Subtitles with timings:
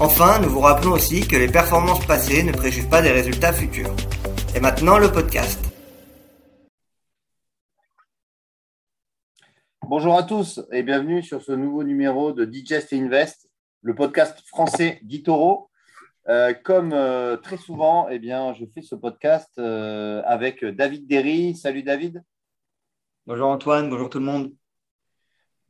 [0.00, 3.92] Enfin, nous vous rappelons aussi que les performances passées ne préjugent pas des résultats futurs.
[4.54, 5.58] Et maintenant, le podcast.
[9.82, 13.50] Bonjour à tous et bienvenue sur ce nouveau numéro de Digest Invest,
[13.82, 15.68] le podcast français d'Itoro.
[16.28, 21.56] Euh, comme euh, très souvent, eh bien, je fais ce podcast euh, avec David Derry.
[21.56, 22.22] Salut David.
[23.26, 24.52] Bonjour Antoine, bonjour tout le monde.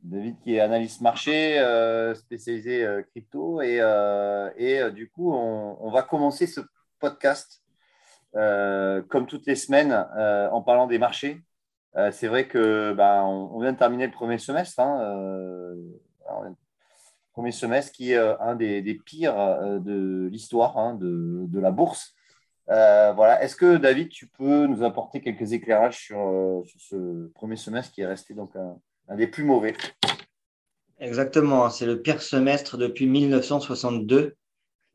[0.03, 3.61] David qui est analyste marché, euh, spécialisé euh, crypto.
[3.61, 6.61] Et, euh, et du coup, on, va commencer ce
[6.99, 7.63] podcast,
[8.33, 11.41] comme toutes les semaines, en parlant des marchés.
[12.11, 14.79] c'est vrai que bah, on, vient de terminer le premier semestre.
[14.79, 15.75] Hein,
[17.33, 22.13] premier semestre qui est un des, pires de l'histoire hein, de, de, la bourse.
[22.67, 23.41] voilà.
[23.41, 28.01] Est-ce que David, tu peux nous apporter quelques éclairages sur, sur ce premier semestre qui
[28.01, 28.77] est resté donc un,
[29.09, 29.73] un des plus mauvais.
[30.99, 34.35] Exactement, hein, c'est le pire semestre depuis 1962.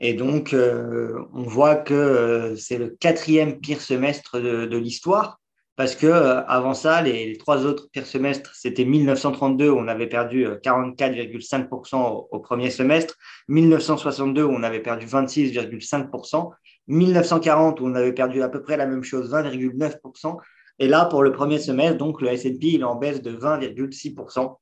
[0.01, 5.41] Et donc, euh, on voit que euh, c'est le quatrième pire semestre de, l'histoire,
[5.77, 10.09] parce que euh, avant ça, les, trois autres pires semestres, c'était 1932, où on avait
[10.09, 13.17] perdu 44,5% au, au, premier semestre,
[13.49, 16.51] 1962, où on avait perdu 26,5%,
[16.89, 20.37] 1940, où on avait perdu à peu près la même chose, 20,9%,
[20.79, 24.57] et là, pour le premier semestre, donc le S&P, il est en baisse de 20,6%.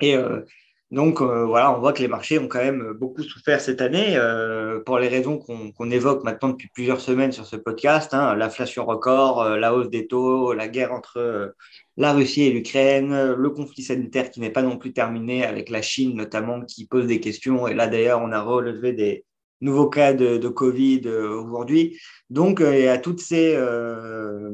[0.00, 0.40] Et euh,
[0.90, 4.16] donc, euh, voilà, on voit que les marchés ont quand même beaucoup souffert cette année
[4.16, 8.12] euh, pour les raisons qu'on évoque maintenant depuis plusieurs semaines sur ce podcast.
[8.12, 11.54] Hein, L'inflation record, la hausse des taux, la guerre entre
[11.96, 15.82] la Russie et l'Ukraine, le conflit sanitaire qui n'est pas non plus terminé avec la
[15.82, 17.68] Chine notamment qui pose des questions.
[17.68, 19.24] Et là, d'ailleurs, on a relevé des,
[19.64, 21.98] nouveaux cas de, Covid euh, aujourd'hui.
[22.30, 24.50] Donc, euh, il y a toutes ces euh,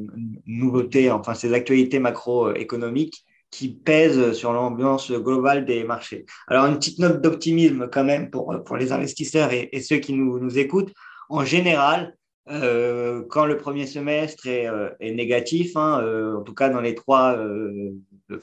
[0.47, 6.25] nouveautés, enfin ces actualités macroéconomiques qui pèsent sur l'ambiance globale des marchés.
[6.47, 10.38] Alors, une petite note d'optimisme quand même pour, pour les investisseurs et, ceux qui nous,
[10.38, 10.93] nous, écoutent.
[11.28, 12.15] En général,
[12.47, 14.69] quand le premier semestre est,
[15.00, 16.00] négatif, hein,
[16.37, 17.38] en tout cas dans les trois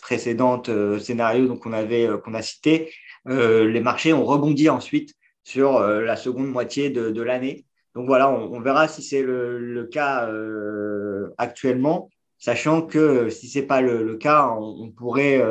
[0.01, 0.61] précédents
[0.99, 2.89] scénarios qu'on avait qu'on a cités,
[3.25, 5.13] les marchés ont rebondi ensuite
[5.47, 7.65] sur euh, la seconde moitié de, l'année.
[7.95, 13.59] Donc voilà, on, verra si c'est le, cas euh, actuellement, sachant que euh, si ce
[13.59, 15.41] n'est pas le, cas, on, pourrait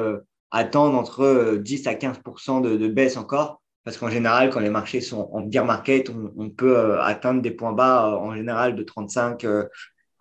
[0.50, 5.30] attendre entre 10 à 15% de, baisse encore, parce qu'en général, quand les marchés sont
[5.32, 9.46] en bear market, on, peut atteindre des points bas en général de 35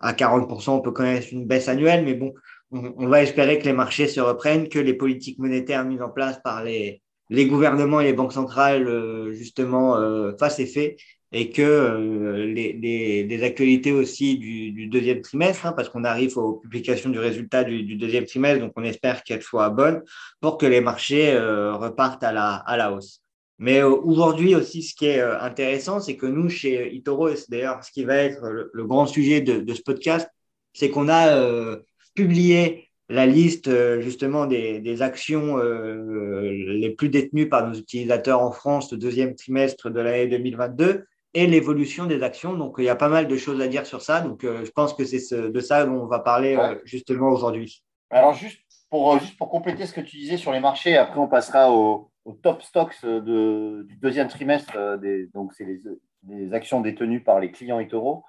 [0.00, 2.32] à 40% On peut connaître une baisse annuelle, mais bon,
[2.70, 6.40] on, va espérer que les marchés se reprennent, que les politiques monétaires mises en place
[6.42, 10.96] par les, les gouvernements et les banques centrales euh, justement euh, fassent effet
[11.32, 17.10] et que euh, les, actualités aussi du, deuxième trimestre, hein, parce qu'on arrive aux publications
[17.10, 20.02] du résultat du, deuxième trimestre, donc on espère qu'elles soient bonnes
[20.40, 23.20] pour que les marchés repartent à la, à la hausse.
[23.58, 27.82] Mais aujourd'hui aussi, ce qui est intéressant, c'est que nous, chez Itoro, et c'est d'ailleurs
[27.82, 30.28] ce qui va être le, grand sujet de, de ce podcast,
[30.72, 31.76] c'est qu'on a
[32.14, 38.50] publié la liste euh, justement des, actions euh, les plus détenues par nos utilisateurs en
[38.50, 42.54] France le deuxième trimestre de l'année 2022 et l'évolution des actions.
[42.54, 44.20] Donc, il y a pas mal de choses à dire sur ça.
[44.20, 47.82] Donc, euh, je pense que c'est de ça dont on va parler justement aujourd'hui.
[48.10, 51.28] Alors, juste pour, juste pour compléter ce que tu disais sur les marchés, après, on
[51.28, 52.10] passera au,
[52.42, 54.98] top stocks du deuxième trimestre.
[54.98, 55.80] Des, donc, c'est les,
[56.28, 58.24] les, actions détenues par les clients Itoro.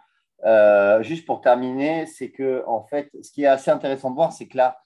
[0.46, 4.32] Euh, juste pour terminer, c'est que en fait, ce qui est assez intéressant de voir,
[4.32, 4.80] c'est que là,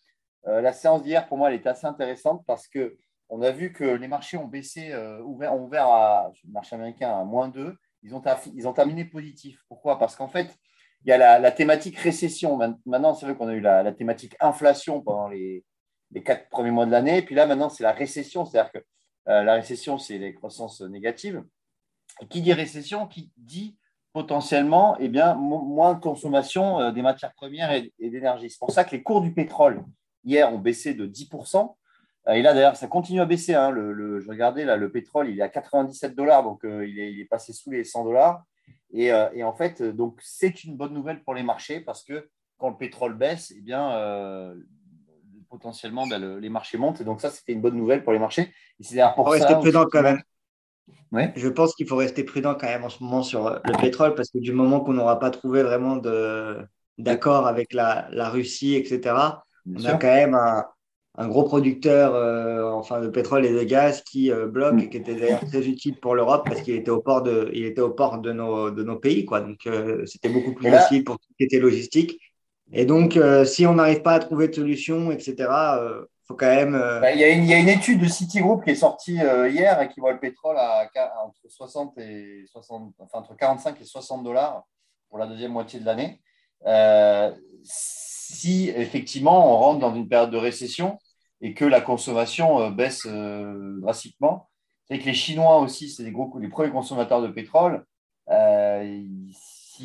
[0.48, 2.98] euh, la séance d'hier, pour moi, elle est assez intéressante parce que
[3.30, 6.76] on a vu que les marchés ont baissé, euh, ouvert, ont ouvert à, le marché
[6.76, 7.76] américain à moins 2.
[8.04, 8.22] Ils ont,
[8.54, 9.64] ils terminé positif.
[9.68, 10.00] Pourquoi?
[10.00, 10.58] Parce qu'en fait,
[11.06, 12.58] il y a la, thématique récession.
[12.86, 15.64] Maintenant, c'est vrai qu'on a eu la, thématique inflation pendant les,
[16.12, 17.22] les quatre premiers mois de l'année.
[17.22, 18.46] Puis là, maintenant, c'est la récession.
[18.46, 18.80] C'est-à-dire que
[19.28, 21.44] la récession, c'est les croissances négatives.
[22.30, 23.78] Qui dit récession, qui dit
[24.14, 28.50] potentiellement eh bien, moins de consommation euh, des matières premières et, d'énergie.
[28.50, 29.84] C'est pour ça que les cours du pétrole,
[30.24, 31.76] hier, ont baissé de 10%.
[32.28, 33.54] Euh, et là, d'ailleurs, ça continue à baisser.
[33.54, 33.72] Hein.
[33.72, 37.26] Le, je regardais, là, le pétrole, il est à 97 dollars, donc euh, il, est,
[37.26, 38.44] passé sous les 100 dollars.
[38.94, 42.28] Et, en fait, donc c'est une bonne nouvelle pour les marchés parce que
[42.58, 44.54] quand le pétrole baisse, eh bien,
[45.50, 47.00] potentiellement, ben, les marchés montent.
[47.00, 48.52] Et donc ça, c'était une bonne nouvelle pour les marchés.
[48.82, 49.62] Et c'est pour ça.
[49.90, 50.22] quand même.
[51.12, 54.30] Je pense qu'il faut rester prudent quand même en ce moment sur le pétrole parce
[54.30, 56.02] que du moment qu'on n'aura pas trouvé vraiment
[56.98, 59.16] d'accord avec la, Russie, etc.,
[59.68, 64.32] on a quand même un, gros producteur euh, enfin, de pétrole et de gaz qui
[64.32, 67.22] euh, bloque et qui était d'ailleurs très utile pour l'Europe parce qu'il était au port
[67.22, 69.26] de, il était au port de, nos, de nos pays.
[69.26, 69.42] Quoi.
[69.42, 72.20] Donc, euh, c'était beaucoup plus facile pour tout ce qui était logistique.
[72.72, 75.50] Et donc, si on n'arrive pas à trouver de solution, etc.,
[76.38, 76.76] quand même.
[76.76, 79.90] Euh, bah, il, y a une, étude de Citigroup qui est sortie euh, hier et
[79.90, 80.90] qui voit le pétrole à,
[81.26, 84.64] entre 60 et 60, enfin entre 45 et 60 dollars
[85.10, 86.22] pour la deuxième moitié de l'année.
[86.68, 87.32] Euh,
[87.64, 90.98] si effectivement on rentre dans une période de récession
[91.42, 94.50] et que la consommation baisse drastiquement,
[94.88, 97.86] c'est que les Chinois aussi, c'est des gros, les premiers consommateurs de pétrole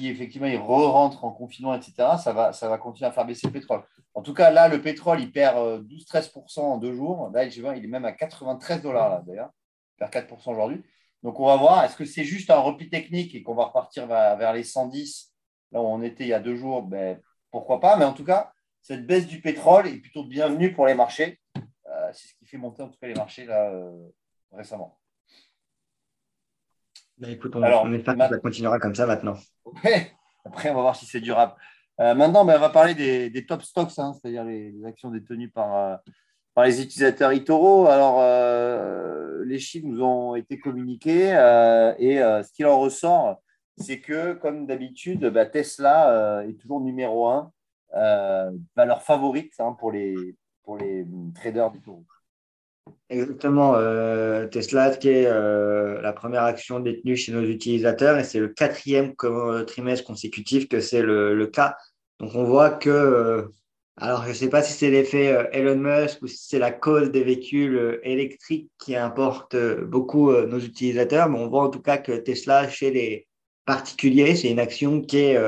[0.05, 3.53] effectivement il re-rentre en confinement, etc., ça va, ça va continuer à faire baisser le
[3.53, 3.83] pétrole.
[4.15, 5.57] En tout cas, là, le pétrole, il perd
[5.87, 7.31] 12-13% euh, en deux jours.
[7.33, 9.51] Là, il est même à 93 dollars, là, d'ailleurs.
[9.95, 10.83] Il perd 4% aujourd'hui.
[11.23, 14.07] Donc, on va voir, est-ce que c'est juste un repli technique et qu'on va repartir
[14.07, 15.33] vers, les 110,
[15.73, 16.83] là où on était il y a deux jours?
[16.83, 17.21] Ben,
[17.51, 20.95] Pourquoi pas Mais en tout cas, cette baisse du pétrole est plutôt bienvenue pour les
[20.95, 21.41] marchés.
[21.57, 24.09] Euh, c'est ce qui fait monter en tout cas les marchés là, euh,
[24.53, 24.99] récemment.
[27.19, 29.37] Bah, écoute, on, Alors, espère que ça continuera comme ça maintenant.
[30.45, 31.55] Après, on va voir si c'est durable.
[32.01, 35.77] Euh, maintenant, ben, on va parler des, top stocks, hein, c'est-à-dire les, actions détenues par,
[35.77, 35.97] euh,
[36.55, 37.87] par les utilisateurs eToro.
[37.87, 41.29] Alors, euh, les chiffres nous ont été communiqués
[41.99, 43.41] et ce qui en ressort,
[43.79, 47.51] c'est que, comme d'habitude, bah, Tesla est toujours numéro un,
[48.77, 52.05] valeur favorite hein, pour, les, pour les traders d'eToro.
[53.09, 53.77] Exactement.
[53.77, 58.49] Euh, Tesla, qui est euh, la première action détenue chez nos utilisateurs, et c'est le
[58.49, 59.15] quatrième
[59.67, 61.77] trimestre consécutif que c'est le, cas.
[62.19, 63.43] Donc, on voit que, euh,
[63.97, 67.11] alors je ne sais pas si c'est l'effet Elon Musk ou si c'est la cause
[67.11, 72.13] des véhicules électriques qui importe beaucoup nos utilisateurs, mais on voit en tout cas que
[72.13, 73.27] Tesla, chez les
[73.65, 75.39] particuliers, c'est une action qui est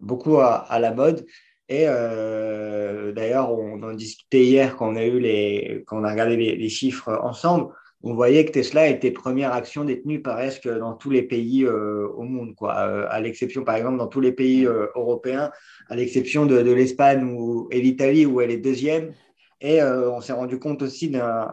[0.00, 1.26] beaucoup à la mode.
[1.68, 6.10] Et euh, d'ailleurs, on en discutait hier quand on a, eu les, quand on a
[6.10, 7.72] regardé les, chiffres ensemble.
[8.02, 12.24] On voyait que Tesla était première action détenue presque dans tous les pays euh, au
[12.24, 12.76] monde, quoi.
[12.80, 15.50] Euh, à l'exception, par exemple, dans tous les pays européens,
[15.88, 19.14] à l'exception de, l'Espagne ou, et l'Italie où elle est deuxième.
[19.62, 21.48] Et on s'est rendu compte aussi d'un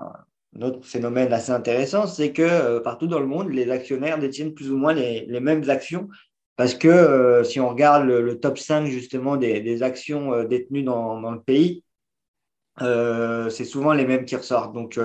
[0.59, 4.75] autre phénomène assez intéressant, c'est que partout dans le monde, les actionnaires détiennent plus ou
[4.75, 6.09] moins les mêmes actions
[6.55, 11.31] parce que euh, si on regarde le, top 5 justement des, actions euh, détenues dans,
[11.31, 11.83] le pays,
[12.81, 14.73] euh, c'est souvent les mêmes qui ressortent.
[14.73, 14.99] Donc,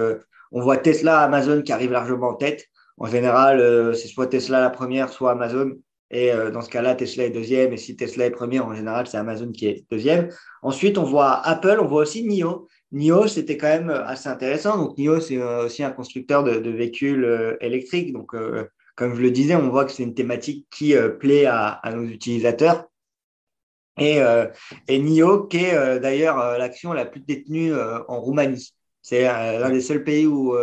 [0.53, 2.67] on voit Tesla, Amazon qui arrivent largement en tête.
[2.99, 5.73] En général, c'est soit Tesla la première, soit Amazon.
[6.11, 7.73] Et dans ce cas-là, Tesla est deuxième.
[7.73, 10.29] Et si Tesla est première, en général, c'est Amazon qui est deuxième.
[10.63, 12.69] Ensuite, on voit Apple, on voit aussi NIO.
[12.93, 14.79] NIO, c'était quand même assez intéressant.
[14.79, 18.13] Donc, NIO, c'est aussi un constructeur de, de véhicules électriques.
[18.13, 18.35] Donc,
[18.97, 22.03] comme je le disais, on voit que c'est une thématique qui euh, plaît à, nos
[22.05, 22.87] utilisateurs.
[23.99, 24.47] Et, euh,
[24.89, 28.73] NIO, qui est euh, d'ailleurs l'action la plus détenue en Roumanie.
[29.03, 30.57] C'est l'un des seuls pays où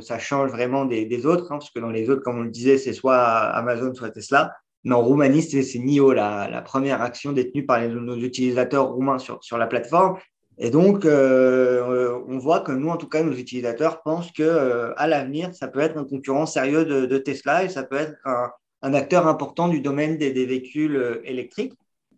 [0.00, 2.78] ça change vraiment des, autres, hein, parce que dans les autres, comme on le disait,
[2.78, 4.54] c'est soit Amazon, soit Tesla.
[4.84, 9.58] Mais en Roumanie, c'est NIO, la, première action détenue par nos utilisateurs roumains sur, sur
[9.58, 10.16] la plateforme.
[10.60, 14.92] Et donc, euh, on voit que nous, en tout cas, nos utilisateurs pensent que euh,
[14.96, 18.94] à l'avenir, ça peut être un concurrent sérieux de, Tesla et ça peut être un,
[18.94, 21.74] acteur important du domaine des, véhicules euh, électriques.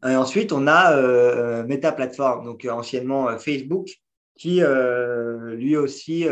[0.07, 3.89] Et ensuite, on a Meta Platform, donc anciennement Facebook,
[4.35, 6.27] qui lui aussi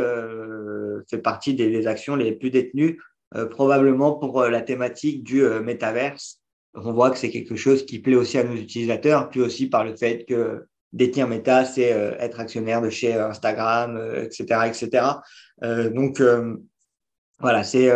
[1.11, 2.99] fait partie des, actions les plus détenues,
[3.51, 6.41] probablement pour la thématique du métaverse.
[6.73, 9.85] On voit que c'est quelque chose qui plaît aussi à nos utilisateurs, puis aussi par
[9.85, 15.07] le fait que détenir Meta, c'est euh, être actionnaire de chez Instagram, etc., euh, etc.
[15.63, 16.23] Euh, donc,
[17.41, 17.89] voilà, c'est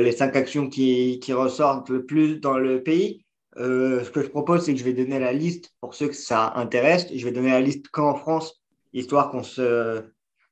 [0.00, 3.24] les cinq actions qui, ressortent le plus dans le pays.
[3.56, 6.52] ce que je propose, c'est que je vais donner la liste pour ceux que ça
[6.54, 7.08] intéresse.
[7.12, 10.04] Je vais donner la liste qu'en France, histoire qu'on se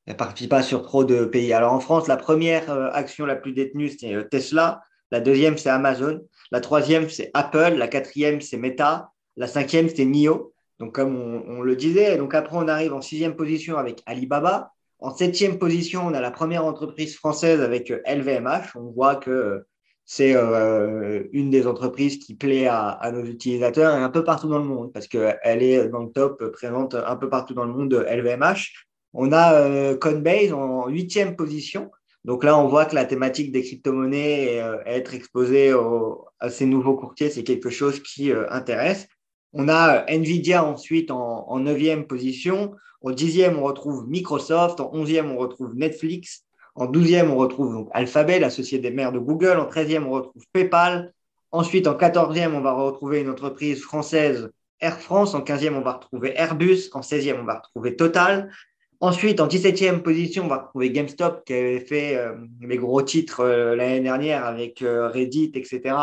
[0.08, 1.52] répartit pas sur trop de pays.
[1.52, 4.80] Alors en France, la première action la plus détenue, c'est Tesla.
[5.12, 6.20] La deuxième, c'est Amazon.
[6.50, 7.74] La troisième, c'est Apple.
[7.76, 9.12] La quatrième, c'est Meta.
[9.36, 10.52] La cinquième, c'est NIO.
[10.78, 14.72] Donc, comme on, le disait, donc après, on arrive en sixième position avec Alibaba.
[14.98, 18.76] En septième position, on a la première entreprise française avec LVMH.
[18.76, 19.68] Euh, on voit que euh,
[20.04, 24.58] c'est euh, une des entreprises qui plaît à, nos utilisateurs et un peu partout dans
[24.58, 28.06] le monde parce qu'elle est dans le top, présente un peu partout dans le monde
[28.08, 28.72] LVMH.
[29.14, 31.90] On a Coinbase en huitième position.
[32.24, 35.74] Donc là, on voit que la thématique des crypto-monnaies et être exposé
[36.38, 39.08] à ces nouveaux courtiers, c'est quelque chose qui intéresse.
[39.52, 42.74] On a Nvidia ensuite en neuvième position.
[43.06, 44.80] Au dixième, on retrouve Microsoft.
[44.80, 46.44] En onzième, on retrouve Netflix.
[46.74, 49.58] En 12e, on retrouve Alphabet, la société mère de Google.
[49.58, 51.12] En 13e, on retrouve PayPal.
[51.52, 54.50] Ensuite, en 14e, on va retrouver une entreprise française,
[54.80, 55.34] Air France.
[55.34, 56.90] En 15e, on va retrouver Airbus.
[56.92, 58.50] En 16e, on va retrouver Total.
[59.00, 63.40] Ensuite, en 17e position, on va retrouver GameStop qui avait fait euh, les gros titres
[63.40, 65.94] euh, l'année dernière avec euh, Reddit, etc.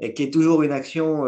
[0.00, 1.22] Et qui est toujours une action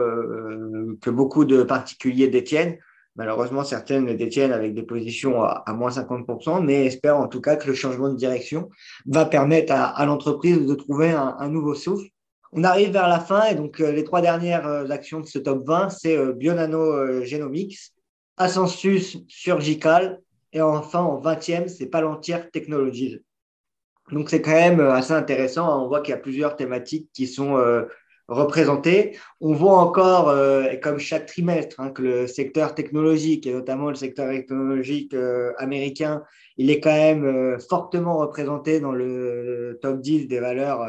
[1.00, 2.78] que beaucoup de particuliers détiennent.
[3.14, 7.68] Malheureusement, certaines détiennent avec des positions à, moins 50%, mais espèrent en tout cas que
[7.68, 8.68] le changement de direction
[9.06, 12.08] va permettre à, l'entreprise de trouver un, nouveau souffle.
[12.52, 15.90] On arrive vers la fin et donc les trois dernières actions de ce top 20,
[15.90, 17.92] c'est Bionano Genomics,
[18.36, 20.20] Ascensus Surgical
[20.52, 23.20] et enfin, en 20e, c'est Palantir Technologies.
[24.10, 25.84] Donc, c'est quand même euh, assez intéressant.
[25.84, 27.56] On voit qu'il y a plusieurs thématiques qui sont
[28.30, 29.16] euh, représentées.
[29.40, 33.94] On voit encore, euh, comme chaque trimestre, hein, que le secteur technologique, et notamment le
[33.94, 35.14] secteur technologique
[35.58, 36.22] américain,
[36.56, 40.82] il est quand même fortement représenté dans le top 10 des valeurs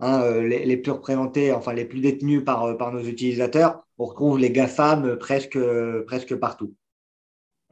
[0.00, 3.84] hein, les, plus représentées, enfin les plus détenues par, par nos utilisateurs.
[3.98, 5.58] On retrouve les GAFAM presque,
[6.06, 6.74] presque partout.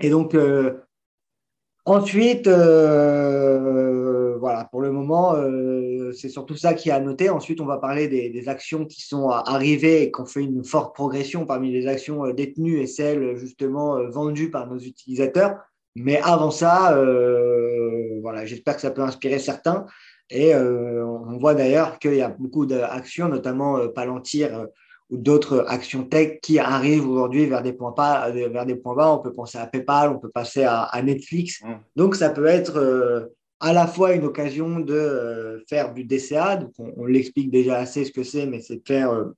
[0.00, 0.34] Et donc,
[1.86, 7.30] Ensuite, euh, voilà, pour le moment, euh, c'est surtout ça qui est à noter.
[7.30, 10.94] Ensuite, on va parler des, actions qui sont arrivées et qui ont fait une forte
[10.94, 15.56] progression parmi les actions euh, détenues et celles justement vendues par nos utilisateurs.
[15.96, 16.94] Mais avant ça,
[18.20, 19.86] voilà, j'espère que ça peut inspirer certains.
[20.28, 24.66] Et on voit d'ailleurs qu'il y a beaucoup d'actions, notamment Palantir
[25.10, 28.30] ou d'autres actions tech qui arrivent aujourd'hui vers des points bas.
[28.30, 29.12] Vers des points bas.
[29.12, 31.62] On peut penser à PayPal, on peut passer à, Netflix.
[31.62, 31.74] Mm.
[31.96, 33.26] Donc, ça peut être euh,
[33.64, 36.56] à la fois une occasion de euh, faire du DCA.
[36.56, 39.30] Donc, on, l'explique déjà assez ce que c'est, mais c'est de faire euh,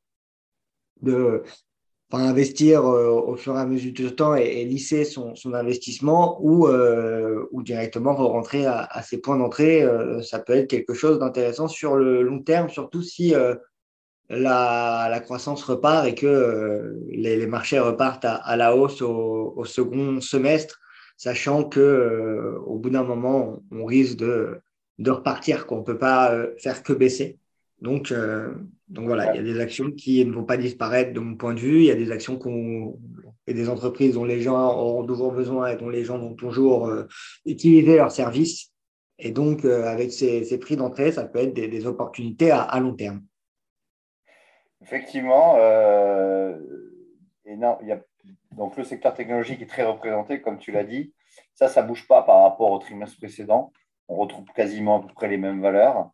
[1.02, 1.42] de
[2.12, 8.14] investir au fur et à mesure du temps et, lisser son, investissement ou, ou directement
[8.14, 9.85] rentrer à, ses points d'entrée.
[10.23, 13.35] ça peut être quelque chose d'intéressant sur le long terme, surtout si
[14.28, 20.80] la, croissance repart et que euh, les, marchés repartent à, la hausse au, second semestre,
[21.16, 24.61] sachant que euh, au bout d'un moment, on, risque de,
[24.99, 27.38] de repartir, qu'on ne peut pas euh, faire que baisser.
[27.82, 28.11] Donc,
[28.88, 31.52] donc voilà, il y a des actions qui ne vont pas disparaître de mon point
[31.52, 31.80] de vue.
[31.80, 32.40] Il y a des actions
[33.46, 36.90] et des entreprises dont les gens auront toujours besoin et dont les gens vont toujours
[37.44, 38.73] utiliser leurs services.
[39.18, 43.20] Et donc, avec ces, prix d'entrée, ça peut être des, opportunités à long terme.
[44.87, 46.56] Effectivement, euh,
[47.44, 48.00] et non, il y a,
[48.52, 51.12] donc le secteur technologique est très représenté, comme tu l'as dit.
[51.54, 53.73] Ça, ça ne bouge pas par rapport au trimestre précédent.
[54.09, 56.11] On retrouve quasiment à peu près les mêmes valeurs.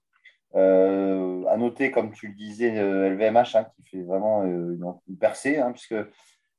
[0.55, 4.77] Euh, à noter, comme tu le disais, LVMH euh, hein, qui fait vraiment euh,
[5.09, 5.95] une, percée, hein, puisque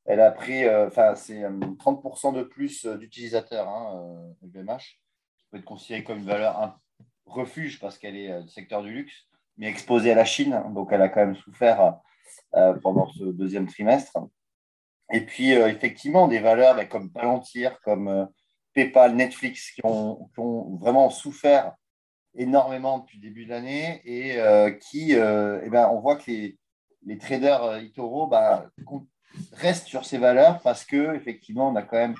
[0.05, 4.99] elle a pris, enfin, c'est 30% de plus d'utilisateurs, hein, LVMH,
[5.37, 6.75] qui peut être considéré comme une valeur un
[7.25, 10.61] refuge parce qu'elle est du secteur du luxe mais exposée à la Chine.
[10.73, 11.99] Donc, elle a quand même souffert
[12.81, 14.17] pendant ce deuxième trimestre.
[15.11, 18.25] Et puis, euh, effectivement, des valeurs ben, comme Palantir, comme euh,
[18.73, 20.29] PayPal, Netflix, qui ont,
[20.79, 21.73] vraiment souffert
[22.35, 24.37] énormément depuis le début de l'année et
[24.79, 26.57] qui, eh ben, on voit que les,
[27.05, 28.67] les traders Itoro ben,
[29.51, 32.15] restent sur ces valeurs parce que effectivement, on a quand même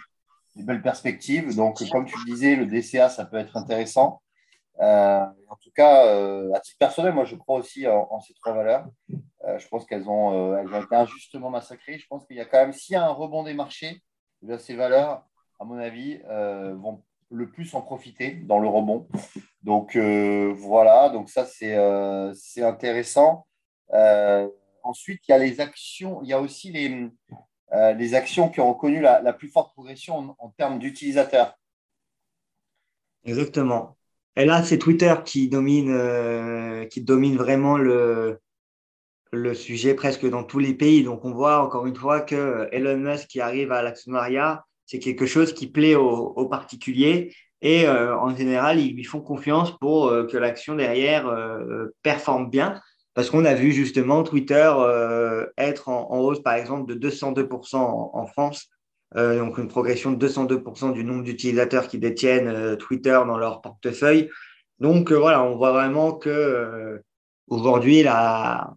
[0.55, 1.55] des belles perspectives.
[1.55, 4.21] Donc, comme tu le disais, le DCA, ça peut être intéressant.
[4.81, 8.53] Euh, en tout cas, euh, à titre personnel, moi, je crois aussi en, ces trois
[8.53, 8.87] valeurs.
[9.45, 11.97] Euh, je pense qu'elles ont, elles ont été injustement massacrées.
[11.97, 14.01] Je pense qu'il y a quand même, s'il y a un rebond des marchés,
[14.47, 15.23] eh ces valeurs,
[15.59, 16.19] à mon avis,
[16.75, 19.07] vont le plus en profiter dans le rebond.
[19.63, 23.47] Donc voilà, donc ça c'est intéressant.
[24.83, 27.09] ensuite, il y a les actions, il y a aussi les,
[27.97, 31.57] les actions qui ont connu la, plus forte progression en, termes d'utilisateurs.
[33.25, 33.97] Exactement.
[34.35, 38.39] Et là, c'est Twitter qui domine, euh, qui domine vraiment le,
[39.33, 41.03] le sujet presque dans tous les pays.
[41.03, 45.25] Donc, on voit encore une fois que Elon Musk qui arrive à l'actionnariat, c'est quelque
[45.25, 47.33] chose qui plaît aux, particuliers.
[47.61, 51.29] Et euh, en général, ils lui font confiance pour euh, que l'action derrière
[52.01, 52.81] performe bien.
[53.13, 54.71] Parce qu'on a vu justement Twitter
[55.57, 58.69] être en, hausse, par exemple, de 202% en France
[59.15, 63.61] euh, donc une progression de 202% du nombre d'utilisateurs qui détiennent euh, Twitter dans leur
[63.61, 64.29] portefeuille.
[64.79, 67.01] Donc euh, voilà, on voit vraiment que
[67.47, 68.73] aujourd'hui la,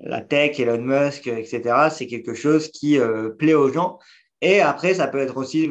[0.00, 2.98] la tech, Elon Musk, etc., c'est quelque chose qui
[3.38, 3.98] plaît aux gens.
[4.40, 5.70] Et après, ça peut être aussi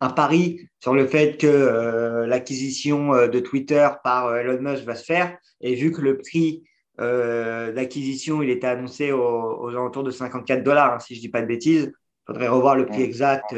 [0.00, 5.38] un pari sur le fait que l'acquisition de Twitter par Elon Musk va se faire.
[5.60, 6.64] Et vu que le prix
[6.98, 11.40] d'acquisition, il était annoncé aux, alentours de 54 dollars, hein, si je ne dis pas
[11.40, 13.54] de bêtises, il faudrait revoir le prix exact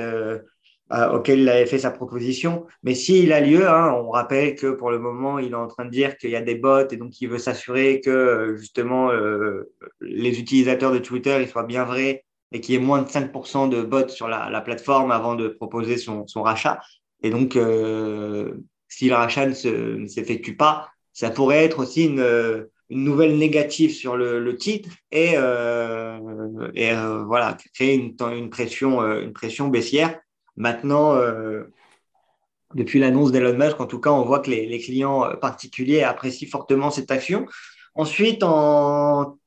[0.93, 2.67] euh, auquel il avait fait sa proposition.
[2.83, 5.85] Mais s'il a lieu, hein, on rappelle que pour le moment, il est en train
[5.85, 9.11] de dire qu'il y a des bots et donc il veut s'assurer que justement
[10.01, 13.69] les utilisateurs de Twitter ils soient bien vrais et qu'il y ait moins de 5%
[13.69, 16.81] de bots sur la, plateforme avant de proposer son, son rachat.
[17.23, 17.59] Et donc,
[18.89, 24.17] si le rachat ne s'effectue pas, ça pourrait être aussi une, une nouvelle négative sur
[24.17, 26.19] le, le titre et, euh,
[26.75, 30.21] et euh, voilà créer une, une pression euh, une pression baissière.
[30.57, 31.65] Maintenant, euh,
[32.75, 36.91] depuis l'annonce d'Elon Musk, en tout cas, on voit que les, clients particuliers apprécient fortement
[36.91, 37.47] cette action.
[37.95, 39.39] Ensuite, en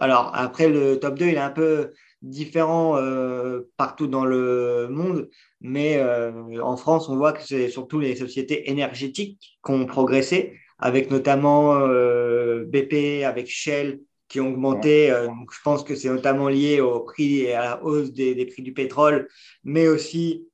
[0.00, 1.92] alors après le top 2, il est un peu
[2.22, 5.30] différent euh, partout dans le monde,
[5.60, 10.58] mais euh, en France, on voit que c'est surtout les sociétés énergétiques qui ont progressé
[10.78, 15.10] avec notamment euh, BP, avec Shell qui ont augmenté.
[15.10, 18.34] Euh, donc je pense que c'est notamment lié au prix et à la hausse des,
[18.34, 19.28] des prix du pétrole,
[19.64, 20.46] mais aussi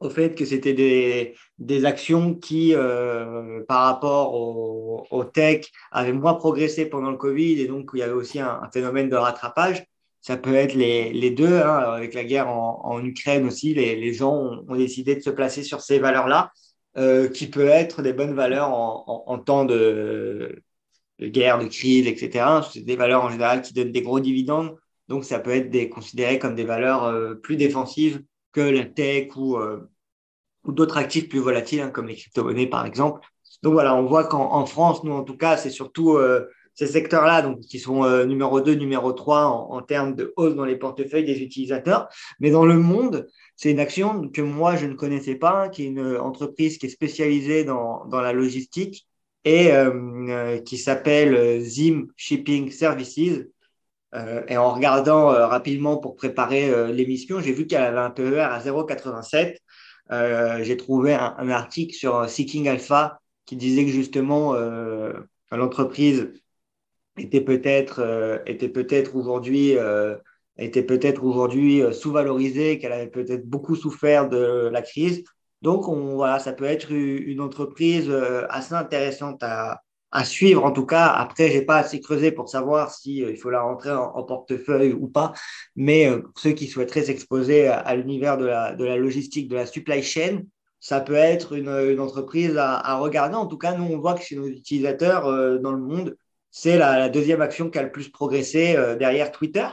[0.00, 6.12] au fait que c'était des, des, actions qui, euh, par rapport au, au, tech, avaient
[6.12, 9.16] moins progressé pendant le Covid et donc il y avait aussi un, un phénomène de
[9.16, 9.84] rattrapage.
[10.22, 13.96] Ça peut être les, les deux, hein, avec la guerre en, en Ukraine aussi, les,
[13.96, 16.50] les gens ont, ont, décidé de se placer sur ces valeurs-là.
[16.96, 20.60] Euh, qui peut être des bonnes valeurs en, en, temps de,
[21.20, 22.46] de, guerre, de crise, etc.
[22.72, 24.76] C'est des valeurs en général qui donnent des gros dividendes,
[25.08, 28.22] donc ça peut être considéré comme des valeurs euh, plus défensives
[28.52, 29.88] que la tech ou, euh,
[30.64, 33.20] d'autres actifs plus volatiles, hein, comme les crypto-monnaies par exemple.
[33.62, 36.18] Donc voilà, on voit qu'en France, nous en tout cas, c'est surtout
[36.74, 41.26] ces secteurs-là, qui sont numéro 2, numéro 3 en, termes de hausse dans les portefeuilles
[41.26, 42.08] des utilisateurs.
[42.38, 45.88] Mais dans le monde, c'est une action que moi, je ne connaissais pas, qui est
[45.88, 49.06] une entreprise qui est spécialisée dans la logistique
[49.44, 49.90] et euh,
[50.28, 53.46] euh qui s'appelle Zim Shipping Services.
[54.14, 58.10] Euh, et en regardant euh, rapidement pour préparer euh, l'émission, j'ai vu qu'elle avait un
[58.10, 59.56] PER à 0,87.
[60.64, 64.54] j'ai trouvé un, article sur Seeking Alpha qui disait que justement
[65.52, 66.32] l'entreprise
[67.16, 69.76] était peut-être était peut-être aujourd'hui
[70.60, 75.24] était peut-être aujourd'hui euh, sous-valorisée, qu'elle avait peut-être beaucoup souffert de la crise.
[75.62, 79.82] Donc, on, voilà, ça peut être une entreprise euh, assez intéressante à,
[80.24, 80.64] suivre.
[80.64, 83.62] En tout cas, après, j'ai pas assez creusé pour savoir si euh, il faut la
[83.62, 85.32] rentrer en, portefeuille ou pas.
[85.76, 90.42] Mais ceux qui souhaiteraient s'exposer à, l'univers de la, logistique, de la supply chain,
[90.80, 93.36] ça peut être une, entreprise à, regarder.
[93.36, 96.16] En tout cas, nous, on voit que chez nos utilisateurs euh, dans le monde,
[96.50, 99.66] c'est la, deuxième action qui a le plus progressé euh, derrière Twitter.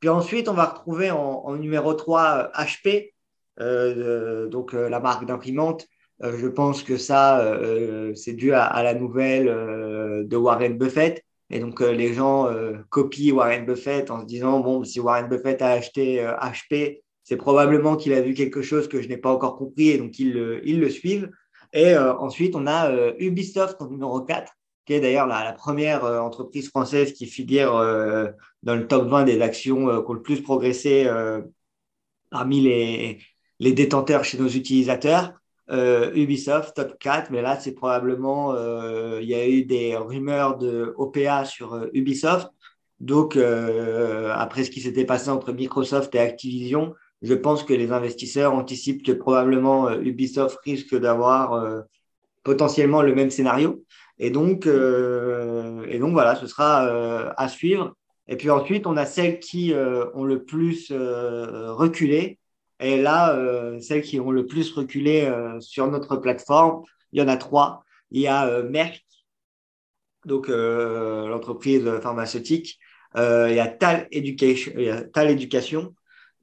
[0.00, 3.11] Puis ensuite, on va retrouver en, en numéro 3 HP, euh,
[3.58, 5.86] donc euh, la marque d'imprimante.
[6.22, 11.24] Euh, je pense que ça, euh, c'est dû à, la nouvelle euh, de Warren Buffett.
[11.50, 12.48] Et donc, les gens
[12.88, 17.96] copient Warren Buffett en se disant, bon, si Warren Buffett a acheté HP, c'est probablement
[17.96, 20.80] qu'il a vu quelque chose que je n'ai pas encore compris et donc ils, ils
[20.80, 21.30] le suivent.
[21.74, 24.50] Et ensuite, on a Ubisoft en numéro 4
[24.84, 28.28] qui est d'ailleurs la, la, première euh, entreprise française qui figure euh,
[28.62, 31.08] dans le top 20 des actions euh, qui ont le plus progressé
[32.30, 33.18] parmi les,
[33.62, 35.32] les détenteurs chez nos utilisateurs.
[36.14, 38.54] Ubisoft, top 4, mais là, c'est probablement,
[39.18, 42.48] il y a eu des rumeurs de OPA sur Ubisoft.
[43.00, 48.52] Donc, après ce qui s'était passé entre Microsoft et Activision, je pense que les investisseurs
[48.52, 51.84] anticipent que probablement Ubisoft risque d'avoir
[52.42, 53.82] potentiellement le même scénario.
[54.18, 57.94] Et donc, euh, et donc voilà, ce sera euh, à suivre.
[58.28, 62.38] Et puis ensuite, on a celles qui euh, ont le plus euh, reculé.
[62.82, 67.22] Et là, euh, celles qui ont le plus reculé euh, sur notre plateforme, il y
[67.22, 67.84] en a trois.
[68.10, 69.06] Il y a Merck,
[70.26, 72.78] donc l'entreprise pharmaceutique.
[73.16, 75.94] il y a Tal Education, il y a Tal Education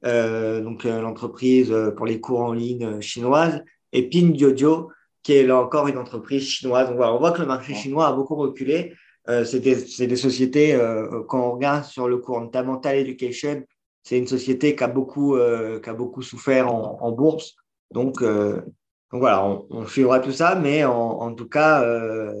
[0.02, 3.62] donc l'entreprise pour les cours en ligne chinoise.
[3.92, 4.90] Et Pin Jojo,
[5.22, 6.88] qui est là encore une entreprise chinoise.
[6.88, 8.94] Donc, voilà, on voit que le marché chinois a beaucoup reculé.
[9.28, 9.76] Euh, c'est des,
[10.06, 13.62] des, sociétés, euh, quand on regarde sur le cours, notamment Tal Education,
[14.02, 17.54] c'est une société qui a beaucoup, euh, qui a beaucoup souffert en, en bourse.
[17.90, 18.60] Donc, euh,
[19.12, 22.32] donc voilà, on, on, suivra tout ça, mais en, en tout cas, euh,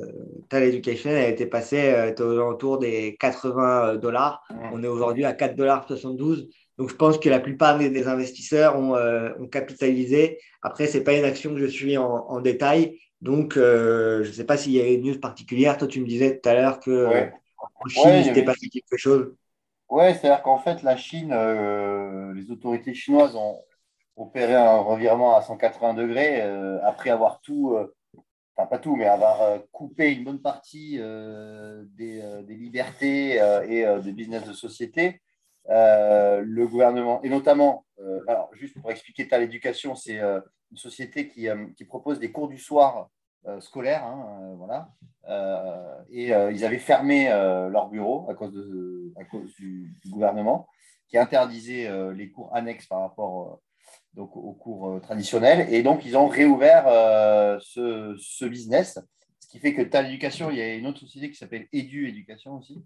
[0.48, 4.42] Tal Education a été passé aux alentours des 80 dollars.
[4.72, 6.48] On est aujourd'hui à 4 dollars 72.
[6.80, 10.38] Donc, je pense que la plupart des, investisseurs ont, euh, ont capitalisé.
[10.62, 12.98] Après, ce n'est pas une action que je suis en, en détail.
[13.20, 15.76] Donc, euh, je ne sais pas s'il y a une news particulière.
[15.76, 17.32] Toi, tu me disais tout à l'heure que ouais.
[17.84, 19.34] en Chine, il s'était passé quelque chose.
[19.90, 23.60] Oui, c'est-à-dire qu'en fait, la Chine, euh, les autorités chinoises ont
[24.16, 27.92] opéré un revirement à 180 degrés euh, après avoir tout, euh,
[28.54, 33.36] enfin pas tout, mais avoir coupé une bonne partie des, libertés
[33.68, 35.20] et des business de société.
[35.68, 37.84] Le gouvernement, et notamment
[38.28, 41.48] alors, juste pour expliquer l'éducation, c'est une société qui,
[41.86, 43.08] propose des cours du soir
[43.60, 44.04] scolaires.
[44.04, 44.90] Hein, voilà.
[46.10, 50.66] et ils avaient fermé leur bureau à cause, de, à cause du, gouvernement
[51.08, 53.60] qui interdisait les cours annexes par rapport
[54.14, 55.72] donc, aux cours traditionnels.
[55.72, 56.84] Et donc, ils ont réouvert
[57.60, 58.98] ce, business,
[59.40, 62.08] ce qui fait que ta l'éducation, il y a une autre société qui s'appelle Edu
[62.08, 62.84] Éducation aussi,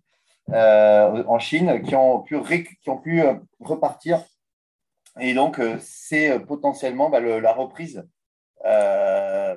[0.50, 2.36] euh, en Chine qui ont pu,
[2.82, 4.22] qui ont pu euh, repartir.
[5.20, 8.06] Et donc, euh, c'est potentiellement bah, la reprise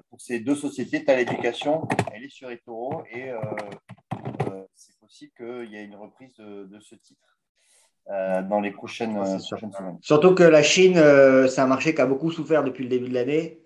[0.10, 1.04] pour ces deux sociétés.
[1.04, 3.32] Tu l'éducation, elle est sur eToro et
[4.76, 7.38] c'est possible qu'il y ait une reprise de, ce titre.
[8.08, 9.98] dans les prochaines, semaines.
[10.02, 10.96] Surtout que la Chine,
[11.48, 13.62] c'est un marché qui a beaucoup souffert depuis le début de l'année,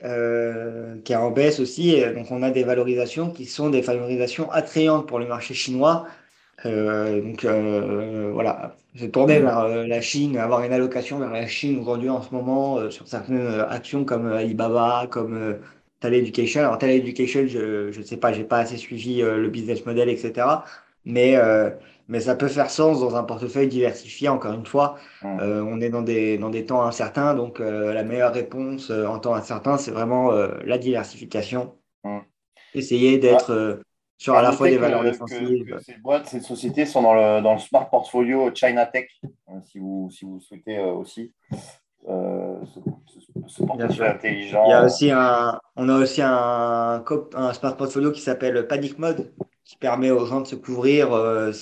[1.04, 2.02] qui est en baisse aussi.
[2.16, 6.08] donc, on a des valorisations qui sont des valorisations attrayantes pour le marché chinois.
[6.66, 11.48] Euh, donc euh, voilà, j'ai tourné vers euh, la Chine, avoir une allocation vers la
[11.48, 15.60] Chine aujourd'hui en ce moment sur certaines actions comme Alibaba, comme
[16.04, 16.62] Education.
[16.62, 20.48] Alors Education, je ne sais pas, j'ai pas assez suivi le business model, etc.
[21.06, 21.36] Mais,
[22.08, 24.98] mais ça peut faire sens dans un portefeuille diversifié, encore une fois.
[25.24, 29.78] on est dans des, dans des temps incertains, donc la meilleure réponse en temps incertain,
[29.78, 31.76] c'est vraiment la diversification.
[32.74, 33.82] Essayer d'être
[34.22, 35.80] sur à la fois des valeurs défensives.
[35.84, 39.80] ces boîtes, ces sociétés sont dans le, dans le smart portfolio China Tech, euh, si,
[39.80, 41.34] vous, si vous souhaitez euh, aussi.
[42.08, 42.60] Euh,
[43.48, 44.64] ce, portfolio intelligent.
[44.68, 47.04] Il y a aussi un, on a aussi un,
[47.34, 49.34] un smart portfolio qui s'appelle Panic Mode,
[49.66, 51.10] qui permet aux gens de se couvrir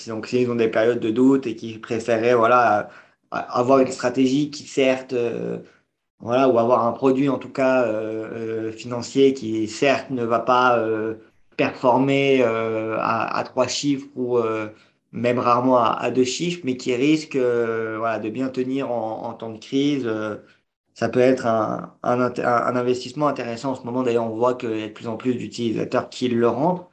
[0.07, 2.89] donc, s'ils ont des périodes de doute et qui préféraient voilà,
[3.31, 5.15] avoir une stratégie qui certes
[6.19, 7.85] voilà, ou avoir un produit en tout cas
[8.71, 10.77] financier qui certes ne va pas
[11.59, 14.69] performer euh, à, trois chiffres ou euh,
[15.11, 19.51] même rarement à, deux chiffres, mais qui risque euh, voilà, de bien tenir en, temps
[19.51, 20.09] de crise.
[20.93, 24.03] ça peut être un, investissement intéressant en ce moment.
[24.03, 26.85] D'ailleurs, on voit qu'il y a de plus en plus d'utilisateurs qui le rendent.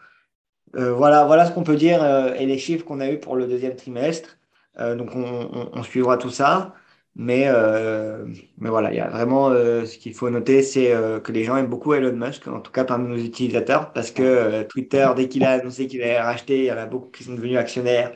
[0.74, 2.00] voilà, voilà ce qu'on peut dire
[2.36, 4.36] et les chiffres qu'on a eu pour le deuxième trimestre.
[4.78, 6.74] donc, on, on, suivra tout ça.
[7.18, 8.26] Mais, euh,
[8.58, 11.44] mais voilà, il y a vraiment euh, ce qu'il faut noter, c'est euh, que les
[11.44, 15.26] gens aiment beaucoup Elon Musk, en tout cas parmi nos utilisateurs, parce que Twitter, dès
[15.26, 18.14] qu'il a annoncé qu'il allait racheter, il y en a beaucoup qui sont devenus actionnaires.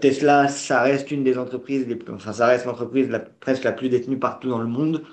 [0.00, 3.72] Tesla, ça reste une des entreprises, les plus, enfin ça reste l'entreprise la, presque la
[3.72, 5.04] plus détenue partout dans le monde.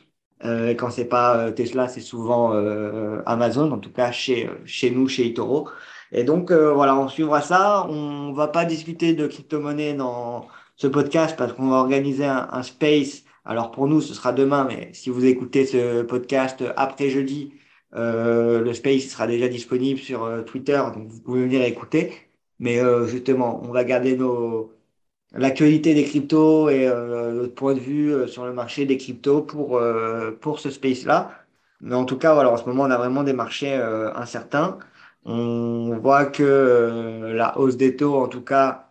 [0.43, 2.51] et quand c'est pas Tesla, c'est souvent
[3.25, 5.69] Amazon, en tout cas chez, chez nous, chez Itoro.
[6.11, 7.87] Et donc voilà, on suivra ça.
[7.89, 10.47] On va pas discuter de crypto-monnaie dans
[10.81, 13.23] ce podcast parce qu'on va organiser un, space.
[13.45, 17.53] Alors pour nous, ce sera demain, mais si vous écoutez ce podcast après jeudi,
[17.95, 22.13] euh, le space sera déjà disponible sur euh, Twitter, donc vous pouvez venir écouter.
[22.59, 24.73] Mais euh, justement, on va garder nos
[25.33, 29.81] l'actualité des cryptos et notre point de vue sur le marché des cryptos pour
[30.41, 31.31] pour ce space-là.
[31.81, 33.73] Mais en tout cas, voilà, en ce moment, on a vraiment des marchés
[34.15, 34.79] incertains.
[35.25, 38.90] On voit que la hausse des taux, en tout cas,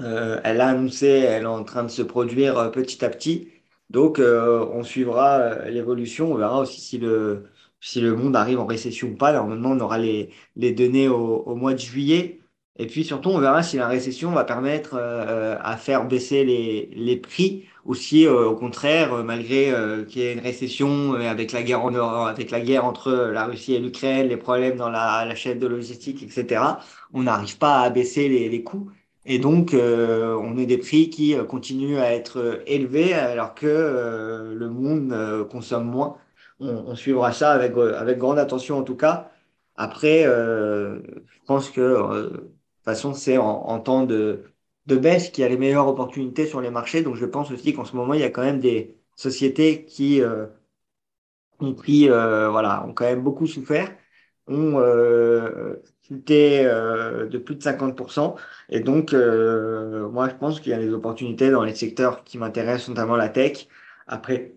[0.00, 3.48] euh, elle a annoncé, elle est en train de se produire euh, petit à petit.
[3.90, 6.32] Donc, euh, on suivra l'évolution.
[6.32, 7.44] On verra aussi si le,
[7.80, 9.32] si le monde arrive en récession ou pas.
[9.32, 12.40] Normalement, on aura les, les données au, au, mois de juillet.
[12.76, 17.16] Et puis surtout, on verra si la récession va permettre à faire baisser les, les
[17.16, 19.72] prix ou si, au contraire, malgré
[20.08, 23.74] qu'il y ait une récession avec la guerre en avec la guerre entre la Russie
[23.74, 26.80] et l'Ukraine, les problèmes dans la, la chaîne de logistique, etc.,
[27.12, 28.90] on n'arrive pas à baisser les, les coûts.
[29.26, 33.54] Et donc, euh, on a des prix qui euh, continuent à être euh, élevés alors
[33.54, 36.18] que le monde consomme moins.
[36.60, 39.30] On, suivra ça avec, avec grande attention en tout cas.
[39.76, 42.50] Après, je pense que de toute
[42.84, 44.44] façon, c'est en, temps de,
[44.86, 47.02] de baisse qu'il y a les meilleures opportunités sur les marchés.
[47.02, 50.22] Donc, je pense aussi qu'en ce moment, il y a quand même des sociétés qui
[51.60, 53.90] ont pris, voilà, ont quand même beaucoup souffert
[54.48, 58.36] ont euh, chuté euh, de plus de 50%.
[58.68, 62.38] Et donc, euh, moi, je pense qu'il y a des opportunités dans les secteurs qui
[62.38, 63.68] m'intéressent, notamment la tech.
[64.06, 64.54] Après,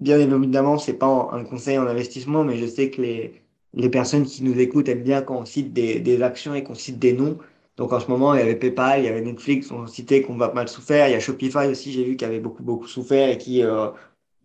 [0.00, 3.42] bien évidemment, c'est pas un conseil en investissement, mais je sais que les,
[3.74, 6.74] les personnes qui nous écoutent aiment bien quand on cite des, des actions et qu'on
[6.74, 7.38] cite des noms.
[7.76, 10.36] Donc en ce moment, il y avait PayPal, il y avait Netflix, on citait qu'on
[10.36, 11.08] va mal souffert.
[11.08, 13.88] Il y a Shopify aussi, j'ai vu qui avait beaucoup, beaucoup souffert et qui, euh,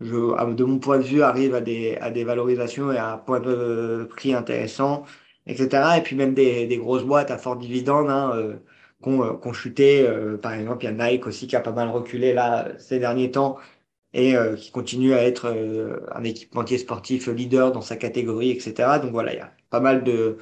[0.01, 3.17] je, de mon point de vue, arrive à des, à des valorisations et à un
[3.17, 5.05] point de prix intéressant,
[5.47, 5.97] etc.
[5.97, 8.55] Et puis même des, des grosses boîtes à fort dividende hein, euh,
[9.07, 10.07] euh, qui ont chuté.
[10.07, 12.99] Euh, par exemple, il y a Nike aussi qui a pas mal reculé là ces
[12.99, 13.57] derniers temps
[14.13, 15.47] et qui continue à être
[16.11, 18.99] un équipementier sportif leader dans sa catégorie, etc.
[19.01, 20.37] Donc voilà, il y a pas mal de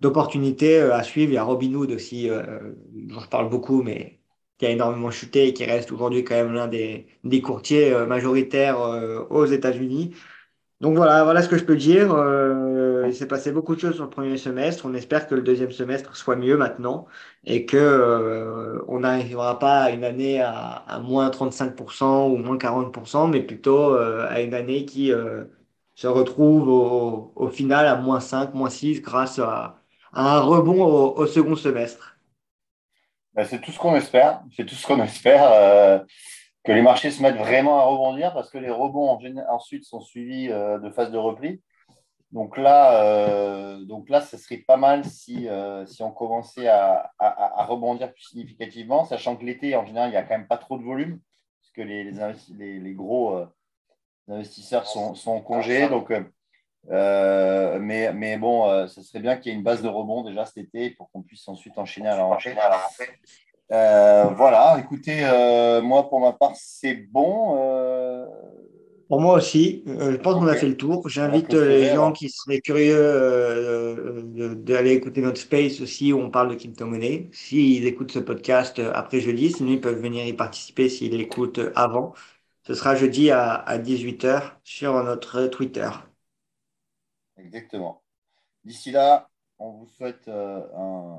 [0.00, 1.32] d'opportunités à suivre.
[1.32, 4.20] Il y a Robinhood aussi, dont je parle beaucoup, mais
[4.58, 8.78] qui a énormément chuté et qui reste aujourd'hui quand même l'un des, des courtiers majoritaires
[9.30, 10.14] aux États-Unis.
[10.80, 12.12] Donc voilà, voilà ce que je peux dire.
[12.12, 14.84] Euh, il s'est passé beaucoup de choses sur le premier semestre.
[14.86, 17.06] On espère que le deuxième semestre soit mieux maintenant
[17.44, 23.30] et que euh, on n'arrivera pas à une année à, moins 35% ou moins 40%,
[23.30, 25.10] mais plutôt euh, à une année qui
[25.94, 29.80] se retrouve au, final à moins 5, moins 6 grâce à,
[30.12, 30.84] un rebond
[31.16, 32.13] au, second semestre.
[33.34, 34.42] Ben, c'est tout ce qu'on espère.
[34.56, 36.04] C'est tout ce qu'on espère
[36.64, 39.20] que les marchés se mettent vraiment à rebondir parce que les rebonds en
[39.50, 41.62] ensuite sont suivis euh, de phases de repli.
[42.32, 47.12] Donc là, euh, donc là, ce serait pas mal si, euh, si on commençait à,
[47.20, 50.56] à, rebondir plus significativement, sachant que l'été, en général, il n'y a quand même pas
[50.56, 51.20] trop de volume,
[51.60, 52.10] parce que les,
[52.58, 53.40] les, les, gros
[54.26, 55.88] investisseurs sont, sont, en congé.
[55.88, 56.12] Donc,
[56.90, 60.58] mais, mais bon, ce serait bien qu'il y ait une base de rebond déjà cet
[60.58, 62.54] été pour qu'on puisse ensuite enchaîner à la rentrée.
[63.72, 67.56] Euh, voilà, écoutez, euh, moi pour ma part, c'est bon.
[67.58, 68.26] Euh.
[69.08, 71.08] Pour moi aussi, je pense qu'on a fait le tour.
[71.08, 74.24] J'invite les gens qui seraient curieux
[74.56, 77.28] d'aller écouter notre space aussi où on parle de crypto-monnaie.
[77.32, 82.14] S'ils écoutent ce podcast après jeudi, sinon ils peuvent venir y participer s'ils l'écoutent avant.
[82.66, 85.90] Ce sera jeudi à, à 18h sur notre Twitter.
[87.44, 88.02] Exactement.
[88.64, 89.28] D'ici là,
[89.58, 91.18] on vous souhaite un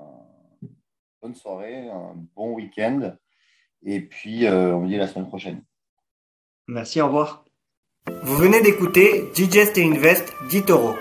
[1.22, 3.16] bonne soirée, un bon week-end.
[3.84, 5.64] Et puis, euh, on vous dit la semaine prochaine.
[6.68, 7.46] Merci, au revoir.
[8.24, 10.96] Vous venez d'écouter Digest et Invest d'Itoro.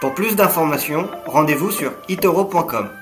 [0.00, 2.99] Pour plus d'informations, rendez-vous sur itoro.com.